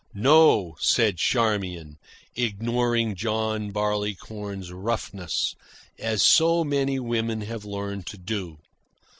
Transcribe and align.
"No," 0.15 0.77
said 0.79 1.17
Charmian, 1.19 1.99
ignoring 2.35 3.13
John 3.13 3.69
Barleycorn's 3.69 4.71
roughness, 4.71 5.55
as 5.99 6.23
so 6.23 6.63
many 6.63 6.99
women 6.99 7.41
have 7.41 7.65
learned 7.65 8.07
to 8.07 8.17
do. 8.17 8.57